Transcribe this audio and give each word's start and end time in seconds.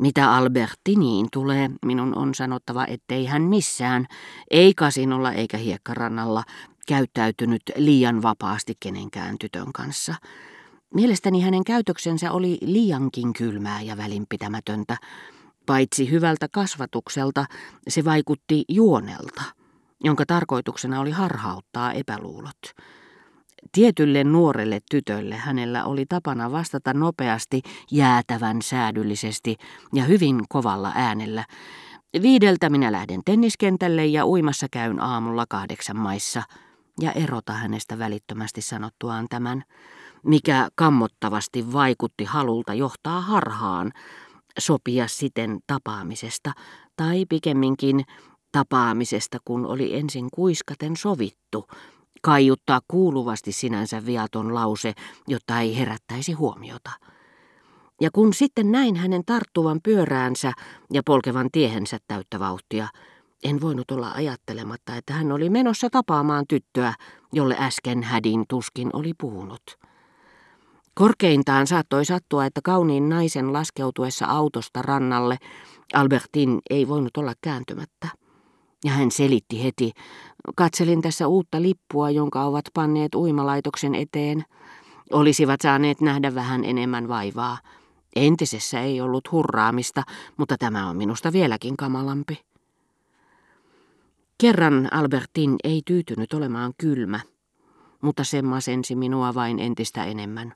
Mitä 0.00 0.34
Albertiniin 0.34 1.28
tulee, 1.32 1.70
minun 1.86 2.16
on 2.16 2.34
sanottava, 2.34 2.86
ettei 2.88 3.26
hän 3.26 3.42
missään, 3.42 4.06
ei 4.50 4.74
kasinolla 4.74 5.32
eikä 5.32 5.56
hiekkarannalla, 5.56 6.42
käyttäytynyt 6.86 7.62
liian 7.76 8.22
vapaasti 8.22 8.74
kenenkään 8.80 9.38
tytön 9.38 9.72
kanssa. 9.72 10.14
Mielestäni 10.94 11.40
hänen 11.40 11.64
käytöksensä 11.64 12.32
oli 12.32 12.58
liiankin 12.60 13.32
kylmää 13.32 13.82
ja 13.82 13.96
välinpitämätöntä. 13.96 14.96
Paitsi 15.66 16.10
hyvältä 16.10 16.48
kasvatukselta, 16.52 17.46
se 17.88 18.04
vaikutti 18.04 18.64
juonelta, 18.68 19.42
jonka 20.04 20.26
tarkoituksena 20.26 21.00
oli 21.00 21.10
harhauttaa 21.10 21.92
epäluulot. 21.92 22.60
Tietylle 23.72 24.24
nuorelle 24.24 24.80
tytölle 24.90 25.36
hänellä 25.36 25.84
oli 25.84 26.06
tapana 26.06 26.52
vastata 26.52 26.94
nopeasti, 26.94 27.62
jäätävän 27.90 28.62
säädyllisesti 28.62 29.56
ja 29.94 30.04
hyvin 30.04 30.40
kovalla 30.48 30.92
äänellä. 30.94 31.44
Viideltä 32.22 32.70
minä 32.70 32.92
lähden 32.92 33.20
tenniskentälle 33.24 34.06
ja 34.06 34.26
uimassa 34.26 34.66
käyn 34.70 35.00
aamulla 35.00 35.44
kahdeksan 35.48 35.96
maissa. 35.96 36.42
Ja 37.00 37.12
erota 37.12 37.52
hänestä 37.52 37.98
välittömästi 37.98 38.60
sanottuaan 38.60 39.26
tämän, 39.30 39.62
mikä 40.26 40.68
kammottavasti 40.74 41.72
vaikutti 41.72 42.24
halulta 42.24 42.74
johtaa 42.74 43.20
harhaan, 43.20 43.92
sopia 44.58 45.08
siten 45.08 45.58
tapaamisesta, 45.66 46.52
tai 46.96 47.24
pikemminkin 47.28 48.04
tapaamisesta, 48.52 49.38
kun 49.44 49.66
oli 49.66 49.96
ensin 49.96 50.28
kuiskaten 50.34 50.96
sovittu, 50.96 51.68
kaiuttaa 52.20 52.80
kuuluvasti 52.88 53.52
sinänsä 53.52 54.06
viaton 54.06 54.54
lause, 54.54 54.92
jotta 55.28 55.60
ei 55.60 55.78
herättäisi 55.78 56.32
huomiota. 56.32 56.90
Ja 58.00 58.10
kun 58.12 58.34
sitten 58.34 58.72
näin 58.72 58.96
hänen 58.96 59.22
tarttuvan 59.26 59.80
pyöräänsä 59.82 60.52
ja 60.92 61.02
polkevan 61.06 61.48
tiehensä 61.52 61.98
täyttä 62.08 62.38
vauhtia, 62.38 62.88
en 63.44 63.60
voinut 63.60 63.90
olla 63.90 64.12
ajattelematta, 64.12 64.96
että 64.96 65.12
hän 65.12 65.32
oli 65.32 65.50
menossa 65.50 65.90
tapaamaan 65.90 66.44
tyttöä, 66.48 66.94
jolle 67.32 67.56
äsken 67.58 68.02
hädin 68.02 68.44
tuskin 68.48 68.90
oli 68.92 69.12
puhunut. 69.20 69.62
Korkeintaan 70.94 71.66
saattoi 71.66 72.04
sattua, 72.04 72.46
että 72.46 72.60
kauniin 72.64 73.08
naisen 73.08 73.52
laskeutuessa 73.52 74.26
autosta 74.26 74.82
rannalle 74.82 75.38
Albertin 75.94 76.58
ei 76.70 76.88
voinut 76.88 77.16
olla 77.16 77.32
kääntymättä. 77.40 78.08
Ja 78.84 78.90
hän 78.90 79.10
selitti 79.10 79.64
heti, 79.64 79.92
katselin 80.56 81.02
tässä 81.02 81.26
uutta 81.28 81.62
lippua, 81.62 82.10
jonka 82.10 82.44
ovat 82.44 82.64
panneet 82.74 83.14
uimalaitoksen 83.14 83.94
eteen. 83.94 84.44
Olisivat 85.12 85.60
saaneet 85.60 86.00
nähdä 86.00 86.34
vähän 86.34 86.64
enemmän 86.64 87.08
vaivaa. 87.08 87.58
Entisessä 88.16 88.80
ei 88.80 89.00
ollut 89.00 89.32
hurraamista, 89.32 90.02
mutta 90.36 90.56
tämä 90.58 90.88
on 90.88 90.96
minusta 90.96 91.32
vieläkin 91.32 91.76
kamalampi. 91.76 92.38
Kerran 94.38 94.88
Albertin 94.92 95.56
ei 95.64 95.82
tyytynyt 95.84 96.32
olemaan 96.32 96.72
kylmä, 96.78 97.20
mutta 98.00 98.24
se 98.24 98.42
masensi 98.42 98.96
minua 98.96 99.34
vain 99.34 99.58
entistä 99.58 100.04
enemmän. 100.04 100.54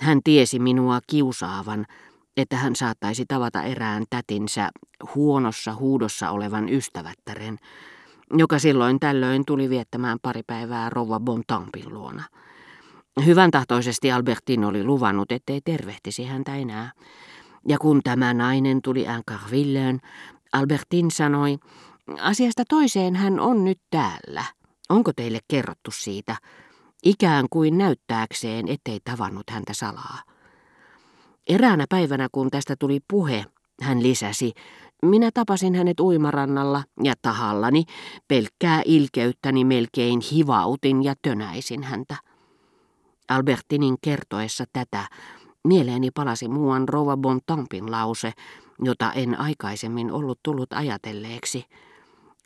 Hän 0.00 0.20
tiesi 0.24 0.58
minua 0.58 1.00
kiusaavan, 1.06 1.86
että 2.38 2.56
hän 2.56 2.76
saattaisi 2.76 3.24
tavata 3.28 3.62
erään 3.62 4.04
tätinsä 4.10 4.70
huonossa 5.14 5.74
huudossa 5.74 6.30
olevan 6.30 6.68
ystävättären, 6.68 7.58
joka 8.32 8.58
silloin 8.58 9.00
tällöin 9.00 9.44
tuli 9.46 9.70
viettämään 9.70 10.18
pari 10.22 10.42
päivää 10.46 10.90
rouva 10.90 11.20
Bontampin 11.20 11.94
luona. 11.94 12.24
Hyvän 13.26 13.50
tahtoisesti 13.50 14.12
Albertin 14.12 14.64
oli 14.64 14.84
luvannut, 14.84 15.32
ettei 15.32 15.60
tervehtisi 15.64 16.24
häntä 16.24 16.56
enää. 16.56 16.92
Ja 17.68 17.78
kun 17.78 18.00
tämä 18.04 18.34
nainen 18.34 18.82
tuli 18.82 19.08
Ancarvilleen, 19.08 20.00
Albertin 20.52 21.10
sanoi, 21.10 21.58
asiasta 22.20 22.62
toiseen 22.68 23.16
hän 23.16 23.40
on 23.40 23.64
nyt 23.64 23.78
täällä. 23.90 24.44
Onko 24.88 25.12
teille 25.12 25.38
kerrottu 25.48 25.90
siitä? 25.90 26.36
Ikään 27.04 27.46
kuin 27.50 27.78
näyttääkseen, 27.78 28.68
ettei 28.68 29.00
tavannut 29.04 29.50
häntä 29.50 29.74
salaa. 29.74 30.22
Eräänä 31.48 31.86
päivänä, 31.88 32.28
kun 32.32 32.50
tästä 32.50 32.76
tuli 32.76 33.00
puhe, 33.10 33.44
hän 33.82 34.02
lisäsi, 34.02 34.52
minä 35.02 35.30
tapasin 35.34 35.74
hänet 35.74 36.00
uimarannalla 36.00 36.84
ja 37.04 37.14
tahallani, 37.22 37.84
pelkkää 38.28 38.82
ilkeyttäni 38.84 39.64
melkein 39.64 40.20
hivautin 40.32 41.04
ja 41.04 41.14
tönäisin 41.22 41.82
häntä. 41.82 42.16
Albertinin 43.28 43.96
kertoessa 44.02 44.64
tätä, 44.72 45.08
mieleeni 45.64 46.10
palasi 46.10 46.48
muuan 46.48 46.88
Rova 46.88 47.16
Bontampin 47.16 47.90
lause, 47.90 48.32
jota 48.82 49.12
en 49.12 49.40
aikaisemmin 49.40 50.12
ollut 50.12 50.40
tullut 50.42 50.72
ajatelleeksi. 50.72 51.64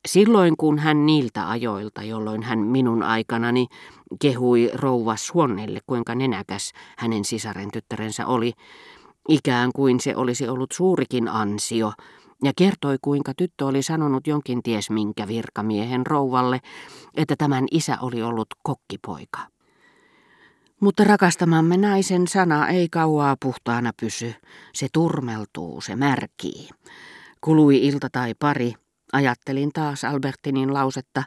Silloin 0.09 0.57
kun 0.57 0.79
hän 0.79 1.07
niiltä 1.07 1.51
ajoilta, 1.51 2.03
jolloin 2.03 2.43
hän 2.43 2.59
minun 2.59 3.03
aikanani 3.03 3.67
kehui 4.23 4.71
rouva 4.75 5.17
Suonnelle, 5.17 5.81
kuinka 5.87 6.15
nenäkäs 6.15 6.73
hänen 6.99 7.25
sisaren 7.25 7.71
tyttärensä 7.73 8.27
oli, 8.27 8.53
ikään 9.29 9.71
kuin 9.75 10.01
se 10.01 10.17
olisi 10.17 10.49
ollut 10.49 10.73
suurikin 10.73 11.29
ansio, 11.29 11.93
ja 12.45 12.53
kertoi 12.57 12.97
kuinka 13.03 13.33
tyttö 13.37 13.67
oli 13.67 13.83
sanonut 13.83 14.27
jonkin 14.27 14.63
ties 14.63 14.91
minkä 14.91 15.29
virkamiehen 15.29 16.07
rouvalle, 16.07 16.61
että 17.17 17.37
tämän 17.39 17.65
isä 17.71 17.99
oli 18.01 18.23
ollut 18.23 18.49
kokkipoika. 18.63 19.39
Mutta 20.81 21.05
rakastamamme 21.05 21.77
naisen 21.77 22.29
sana 22.29 22.69
ei 22.69 22.89
kauaa 22.89 23.37
puhtaana 23.43 23.93
pysy. 24.01 24.34
Se 24.75 24.87
turmeltuu, 24.93 25.81
se 25.81 25.97
märkii. 25.97 26.69
Kului 27.41 27.87
ilta 27.87 28.09
tai 28.13 28.34
pari. 28.39 28.75
Ajattelin 29.12 29.73
taas 29.73 30.05
Albertinin 30.05 30.75
lausetta, 30.75 31.23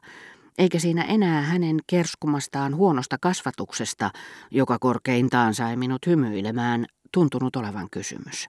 eikä 0.57 0.79
siinä 0.79 1.03
enää 1.03 1.41
hänen 1.41 1.79
kerskumastaan 1.87 2.75
huonosta 2.75 3.17
kasvatuksesta, 3.21 4.11
joka 4.51 4.79
korkeintaan 4.79 5.53
sai 5.53 5.75
minut 5.75 6.07
hymyilemään, 6.07 6.85
tuntunut 7.11 7.55
olevan 7.55 7.87
kysymys, 7.91 8.47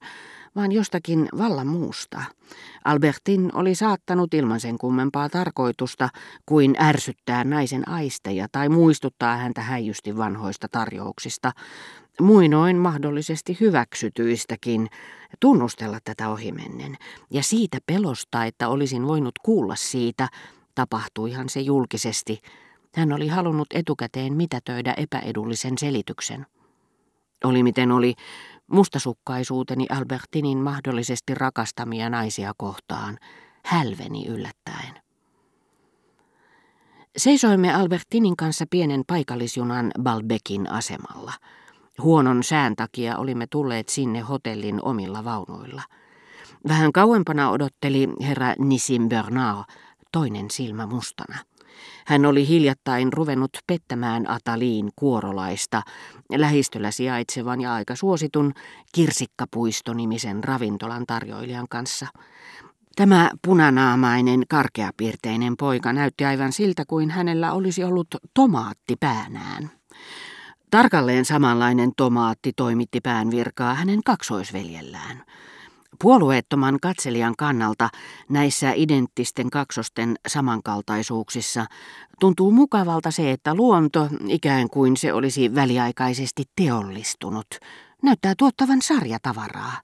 vaan 0.57 0.73
jostakin 0.73 1.29
vallan 1.39 1.67
muusta. 1.67 2.23
Albertin 2.85 3.51
oli 3.55 3.75
saattanut 3.75 4.35
ilman 4.35 4.61
sen 4.61 4.79
kummempaa 4.79 5.29
tarkoitusta 5.29 6.09
kuin 6.47 6.75
ärsyttää 6.81 7.45
naisen 7.45 7.89
aisteja 7.89 8.47
tai 8.53 8.69
muistuttaa 8.69 9.37
häntä 9.37 9.61
häijysti 9.61 10.17
vanhoista 10.17 10.69
tarjouksista, 10.69 11.53
muinoin 12.21 12.77
mahdollisesti 12.77 13.56
hyväksytyistäkin, 13.60 14.88
tunnustella 15.41 15.99
tätä 16.04 16.28
ohimennen, 16.28 16.97
ja 17.31 17.43
siitä 17.43 17.78
pelosta, 17.87 18.44
että 18.44 18.69
olisin 18.69 19.06
voinut 19.06 19.34
kuulla 19.43 19.77
siitä, 19.77 20.28
tapahtuihan 20.75 21.49
se 21.49 21.60
julkisesti. 21.60 22.41
Hän 22.94 23.12
oli 23.12 23.28
halunnut 23.28 23.66
etukäteen 23.75 24.34
mitätöidä 24.34 24.94
epäedullisen 24.97 25.78
selityksen. 25.78 26.47
Oli 27.44 27.62
miten 27.62 27.93
oli, 27.93 28.15
mustasukkaisuuteni 28.66 29.87
Albertinin 29.91 30.59
mahdollisesti 30.59 31.34
rakastamia 31.34 32.10
naisia 32.10 32.53
kohtaan 32.56 33.19
hälveni 33.65 34.27
yllättäen. 34.27 35.00
Seisoimme 37.16 37.75
Albertinin 37.75 38.37
kanssa 38.37 38.65
pienen 38.71 39.03
paikallisjunan 39.06 39.91
Balbekin 40.03 40.71
asemalla. 40.71 41.33
Huonon 42.03 42.43
sään 42.43 42.77
takia 42.77 43.19
olimme 43.19 43.47
tulleet 43.47 43.89
sinne 43.89 44.21
hotellin 44.21 44.79
omilla 44.83 45.25
vaunuilla. 45.25 45.83
Vähän 46.69 46.93
kauempana 46.93 47.51
odotteli 47.51 48.09
herra 48.21 48.55
Nissim 48.59 49.09
Bernard, 49.09 49.65
toinen 50.12 50.51
silmä 50.51 50.87
mustana. 50.87 51.39
Hän 52.07 52.27
oli 52.27 52.49
hiljattain 52.49 53.12
ruvennut 53.12 53.51
pettämään 53.67 54.31
Ataliin 54.31 54.91
kuorolaista, 54.97 55.83
lähistöllä 56.37 56.91
sijaitsevan 56.91 57.61
ja 57.61 57.75
aika 57.75 57.97
suositun 57.97 58.53
Kirsikkapuisto-nimisen 58.93 60.45
ravintolan 60.45 61.07
tarjoilijan 61.07 61.67
kanssa. 61.71 62.07
Tämä 62.97 63.31
punanaamainen, 63.45 64.43
karkeapiirteinen 64.48 65.57
poika 65.57 65.93
näytti 65.93 66.25
aivan 66.25 66.53
siltä 66.53 66.84
kuin 66.87 67.10
hänellä 67.10 67.53
olisi 67.53 67.84
ollut 67.84 68.09
tomaatti 68.34 68.97
päänään. 69.01 69.71
Tarkalleen 70.77 71.25
samanlainen 71.25 71.93
tomaatti 71.97 72.53
toimitti 72.53 73.01
päänvirkaa 73.01 73.75
hänen 73.75 74.03
kaksoisveljellään. 74.05 75.23
Puolueettoman 76.03 76.78
katselijan 76.83 77.34
kannalta 77.39 77.89
näissä 78.28 78.73
identtisten 78.75 79.51
kaksosten 79.51 80.17
samankaltaisuuksissa 80.28 81.67
tuntuu 82.21 82.51
mukavalta 82.51 83.11
se, 83.11 83.33
että 83.33 83.55
luonto, 83.55 84.09
ikään 84.27 84.71
kuin 84.71 84.97
se 84.97 85.13
olisi 85.13 85.55
väliaikaisesti 85.55 86.45
teollistunut, 86.57 87.47
näyttää 88.03 88.34
tuottavan 88.39 88.83
sarjatavaraa. 88.83 89.81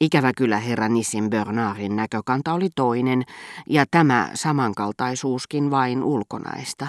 Ikävä 0.00 0.32
kyllä 0.36 0.58
herra 0.58 0.88
Nissin 0.88 1.30
Bernardin 1.30 1.96
näkökanta 1.96 2.52
oli 2.52 2.68
toinen, 2.76 3.22
ja 3.68 3.84
tämä 3.90 4.30
samankaltaisuuskin 4.34 5.70
vain 5.70 6.02
ulkonaista. 6.02 6.86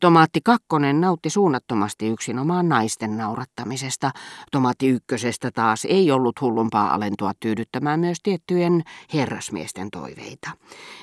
Tomaatti 0.00 0.40
kakkonen 0.44 1.00
nautti 1.00 1.30
suunnattomasti 1.30 2.08
yksinomaan 2.08 2.68
naisten 2.68 3.16
naurattamisesta. 3.16 4.10
Tomaatti 4.52 4.88
ykkösestä 4.88 5.50
taas 5.50 5.84
ei 5.84 6.10
ollut 6.10 6.40
hullumpaa 6.40 6.94
alentua 6.94 7.32
tyydyttämään 7.40 8.00
myös 8.00 8.18
tiettyjen 8.22 8.82
herrasmiesten 9.14 9.90
toiveita. 9.90 10.50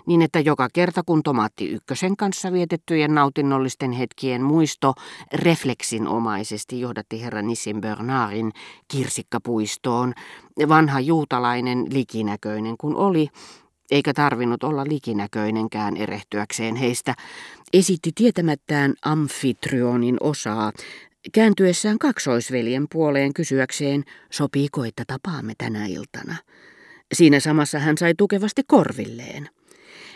Niin 0.05 0.21
että 0.21 0.39
joka 0.39 0.67
kerta 0.73 1.03
kun 1.05 1.23
tomaatti 1.23 1.69
ykkösen 1.69 2.17
kanssa 2.17 2.51
vietettyjen 2.51 3.15
nautinnollisten 3.15 3.91
hetkien 3.91 4.41
muisto 4.41 4.93
refleksinomaisesti 5.33 6.79
johdatti 6.79 7.23
herra 7.23 7.41
Nissin 7.41 7.81
Bernardin 7.81 8.51
kirsikkapuistoon, 8.87 10.13
vanha 10.67 10.99
juutalainen 10.99 11.85
likinäköinen 11.93 12.75
kun 12.77 12.95
oli, 12.95 13.29
eikä 13.91 14.13
tarvinnut 14.13 14.63
olla 14.63 14.83
likinäköinenkään 14.83 15.97
erehtyäkseen 15.97 16.75
heistä, 16.75 17.15
esitti 17.73 18.11
tietämättään 18.15 18.93
amfitrionin 19.05 20.17
osaa, 20.19 20.71
kääntyessään 21.33 21.99
kaksoisveljen 21.99 22.85
puoleen 22.91 23.33
kysyäkseen, 23.33 24.03
sopiiko, 24.31 24.85
että 24.85 25.03
tapaamme 25.07 25.53
tänä 25.57 25.85
iltana. 25.85 26.35
Siinä 27.13 27.39
samassa 27.39 27.79
hän 27.79 27.97
sai 27.97 28.13
tukevasti 28.17 28.61
korvilleen. 28.67 29.49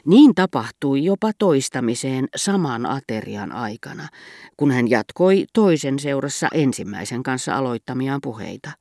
Niin 0.06 0.36
tapahtui 0.36 1.04
jopa 1.04 1.32
toistamiseen 1.40 2.28
saman 2.36 2.86
aterian 2.86 3.52
aikana, 3.52 4.08
kun 4.58 4.72
hän 4.72 4.90
jatkoi 4.90 5.46
toisen 5.54 6.00
seurassa 6.00 6.48
ensimmäisen 6.54 7.24
kanssa 7.24 7.56
aloittamiaan 7.56 8.22
puheita. 8.24 8.72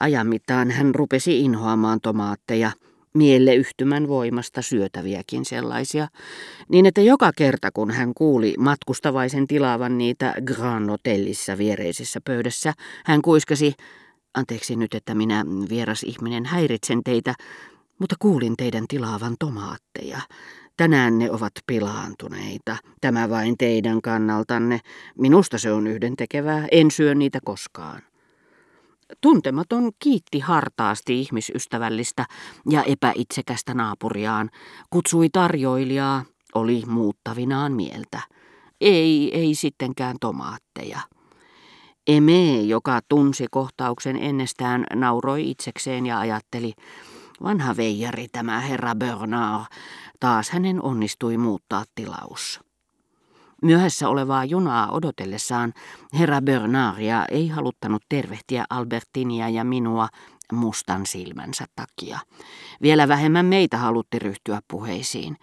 Ajan 0.00 0.26
mittaan 0.26 0.70
hän 0.70 0.94
rupesi 0.94 1.40
inhoamaan 1.40 2.00
tomaatteja– 2.00 2.72
yhtymän 3.56 4.08
voimasta 4.08 4.62
syötäviäkin 4.62 5.44
sellaisia, 5.44 6.08
niin 6.68 6.86
että 6.86 7.00
joka 7.00 7.30
kerta 7.36 7.70
kun 7.70 7.90
hän 7.90 8.14
kuuli 8.14 8.54
matkustavaisen 8.58 9.46
tilaavan 9.46 9.98
niitä 9.98 10.34
Grand 10.44 10.90
Hotellissa 10.90 11.58
viereisessä 11.58 12.20
pöydässä, 12.24 12.72
hän 13.04 13.22
kuiskasi, 13.22 13.74
anteeksi 14.34 14.76
nyt, 14.76 14.94
että 14.94 15.14
minä 15.14 15.44
vieras 15.68 16.02
ihminen 16.02 16.46
häiritsen 16.46 17.04
teitä, 17.04 17.34
mutta 17.98 18.16
kuulin 18.18 18.56
teidän 18.56 18.84
tilaavan 18.88 19.36
tomaatteja. 19.38 20.20
Tänään 20.76 21.18
ne 21.18 21.30
ovat 21.30 21.52
pilaantuneita. 21.66 22.76
Tämä 23.00 23.30
vain 23.30 23.58
teidän 23.58 24.02
kannaltanne. 24.02 24.80
Minusta 25.18 25.58
se 25.58 25.72
on 25.72 25.86
yhdentekevää. 25.86 26.66
En 26.70 26.90
syö 26.90 27.14
niitä 27.14 27.38
koskaan. 27.44 28.02
Tuntematon 29.20 29.92
kiitti 29.98 30.38
hartaasti 30.40 31.20
ihmisystävällistä 31.20 32.26
ja 32.70 32.82
epäitsekästä 32.82 33.74
naapuriaan, 33.74 34.50
kutsui 34.90 35.28
tarjoilijaa, 35.32 36.24
oli 36.54 36.82
muuttavinaan 36.86 37.72
mieltä. 37.72 38.20
Ei, 38.80 39.38
ei 39.38 39.54
sittenkään 39.54 40.16
tomaatteja. 40.20 41.00
Eme, 42.06 42.60
joka 42.60 43.00
tunsi 43.08 43.46
kohtauksen 43.50 44.16
ennestään, 44.16 44.84
nauroi 44.94 45.50
itsekseen 45.50 46.06
ja 46.06 46.18
ajatteli, 46.18 46.72
vanha 47.42 47.76
veijari 47.76 48.28
tämä 48.32 48.60
herra 48.60 48.94
Bernard, 48.94 49.64
taas 50.20 50.50
hänen 50.50 50.82
onnistui 50.82 51.36
muuttaa 51.36 51.84
tilaus. 51.94 52.67
Myöhässä 53.62 54.08
olevaa 54.08 54.44
junaa 54.44 54.90
odotellessaan 54.90 55.72
herra 56.18 56.40
Bernardia 56.40 57.24
ei 57.30 57.48
haluttanut 57.48 58.02
tervehtiä 58.08 58.64
Albertinia 58.70 59.48
ja 59.48 59.64
minua 59.64 60.08
mustan 60.52 61.06
silmänsä 61.06 61.64
takia. 61.76 62.18
Vielä 62.82 63.08
vähemmän 63.08 63.46
meitä 63.46 63.78
halutti 63.78 64.18
ryhtyä 64.18 64.60
puheisiin. 64.70 65.36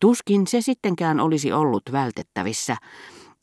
Tuskin 0.00 0.46
se 0.46 0.60
sittenkään 0.60 1.20
olisi 1.20 1.52
ollut 1.52 1.82
vältettävissä, 1.92 2.76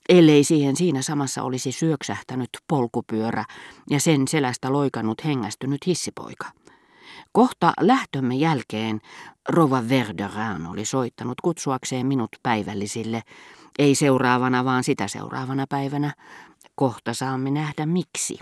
ellei 0.10 0.44
siihen 0.44 0.76
siinä 0.76 1.02
samassa 1.02 1.44
olisi 1.44 1.72
syöksähtänyt 1.72 2.50
polkupyörä 2.68 3.46
ja 3.90 4.00
sen 4.00 4.28
selästä 4.28 4.74
loikannut 4.74 5.26
hengästynyt 5.26 5.88
hissipoika. 5.88 6.46
Kohta 7.32 7.74
lähtömme 7.80 8.36
jälkeen 8.36 9.02
Rova 9.50 9.84
Verderin 9.90 10.68
oli 10.70 10.86
soittanut 10.86 11.42
kutsuakseen 11.42 12.08
minut 12.08 12.30
päivällisille, 12.44 13.22
ei 13.80 13.96
seuraavana, 13.96 14.66
vaan 14.66 14.84
sitä 14.84 15.08
seuraavana 15.08 15.66
päivänä. 15.70 16.14
Kohta 16.76 17.14
saamme 17.14 17.52
nähdä 17.52 17.86
miksi. 17.86 18.40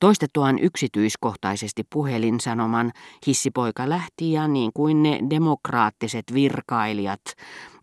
Toistettuaan 0.00 0.58
yksityiskohtaisesti 0.58 1.82
puhelin 1.92 2.40
sanoman, 2.40 2.92
hissipoika 3.26 3.88
lähti 3.88 4.32
ja 4.32 4.48
niin 4.48 4.70
kuin 4.74 5.02
ne 5.02 5.18
demokraattiset 5.30 6.24
virkailijat, 6.34 7.20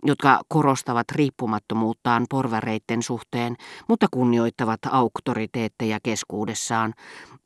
jotka 0.05 0.41
korostavat 0.47 1.11
riippumattomuuttaan 1.11 2.25
porvareitten 2.29 3.03
suhteen, 3.03 3.55
mutta 3.89 4.07
kunnioittavat 4.11 4.79
auktoriteetteja 4.91 5.99
keskuudessaan, 6.03 6.93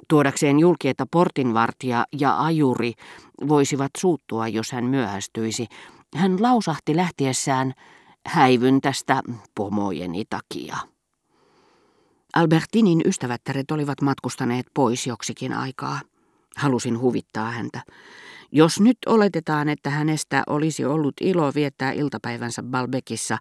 tuodakseen 0.07 0.59
julki, 0.59 0.89
että 0.89 1.05
portinvartija 1.11 2.05
ja 2.19 2.43
ajuri 2.43 2.93
voisivat 3.47 3.91
suuttua, 3.97 4.47
jos 4.47 4.71
hän 4.71 4.85
myöhästyisi. 4.85 5.67
Hän 6.15 6.41
lausahti 6.43 6.95
lähtiessään, 6.95 7.73
häivyn 8.29 8.81
tästä 8.81 9.21
pomojeni 9.55 10.23
takia. 10.29 10.77
Albertinin 12.35 13.01
ystävättäret 13.05 13.71
olivat 13.71 14.01
matkustaneet 14.01 14.65
pois 14.73 15.07
joksikin 15.07 15.53
aikaa. 15.53 15.99
Halusin 16.57 16.99
huvittaa 16.99 17.51
häntä. 17.51 17.81
Jos 18.51 18.79
nyt 18.79 18.97
oletetaan, 19.05 19.69
että 19.69 19.89
hänestä 19.89 20.43
olisi 20.47 20.85
ollut 20.85 21.13
ilo 21.21 21.51
viettää 21.55 21.91
iltapäivänsä 21.91 22.63
Balbekissa 22.63 23.37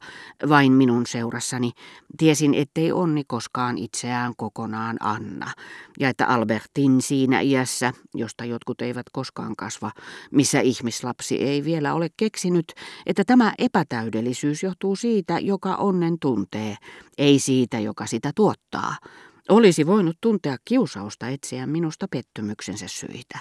vain 0.49 0.72
minun 0.72 1.06
seurassani, 1.06 1.72
tiesin, 2.19 2.55
ettei 2.55 2.93
onni 2.93 3.25
koskaan 3.26 3.78
itseään 3.78 4.32
kokonaan 4.37 4.96
anna, 5.00 5.52
ja 6.00 6.08
että 6.08 6.26
Albertin 6.26 7.02
siinä 7.02 7.40
iässä, 7.40 7.93
josta 8.14 8.44
jotkut 8.44 8.81
eivät 8.81 9.06
koskaan 9.12 9.56
kasva, 9.56 9.90
missä 10.31 10.60
ihmislapsi 10.60 11.37
ei 11.43 11.64
vielä 11.64 11.94
ole 11.94 12.08
keksinyt, 12.16 12.72
että 13.06 13.25
tämä 13.25 13.52
epätäydellisyys 13.58 14.62
johtuu 14.62 14.96
siitä, 14.96 15.38
joka 15.38 15.76
onnen 15.76 16.19
tuntee, 16.20 16.76
ei 17.19 17.38
siitä, 17.38 17.78
joka 17.78 18.06
sitä 18.06 18.32
tuottaa, 18.34 18.96
olisi 19.49 19.87
voinut 19.87 20.16
tuntea 20.20 20.56
kiusausta 20.64 21.28
etsiä 21.28 21.66
minusta 21.66 22.06
pettymyksensä 22.10 22.88
syitä. 22.88 23.38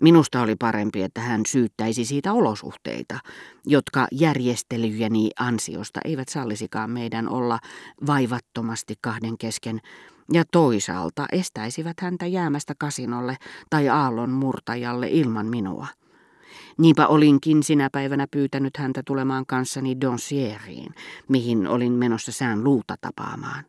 Minusta 0.00 0.40
oli 0.42 0.56
parempi, 0.56 1.02
että 1.02 1.20
hän 1.20 1.40
syyttäisi 1.46 2.04
siitä 2.04 2.32
olosuhteita, 2.32 3.18
jotka 3.66 4.06
järjestelyjeni 4.12 5.30
ansiosta 5.38 6.00
eivät 6.04 6.28
sallisikaan 6.28 6.90
meidän 6.90 7.28
olla 7.28 7.58
vaivattomasti 8.06 8.94
kahden 9.00 9.38
kesken, 9.38 9.80
ja 10.32 10.44
toisaalta 10.52 11.26
estäisivät 11.32 12.00
häntä 12.00 12.26
jäämästä 12.26 12.74
kasinolle 12.78 13.36
tai 13.70 13.88
aallon 13.88 14.30
murtajalle 14.30 15.08
ilman 15.08 15.46
minua. 15.46 15.86
Niinpä 16.78 17.06
olinkin 17.06 17.62
sinä 17.62 17.88
päivänä 17.92 18.26
pyytänyt 18.30 18.76
häntä 18.76 19.02
tulemaan 19.06 19.46
kanssani 19.46 20.00
Donsieriin, 20.00 20.94
mihin 21.28 21.66
olin 21.66 21.92
menossa 21.92 22.32
sään 22.32 22.64
luuta 22.64 22.94
tapaamaan. 23.00 23.62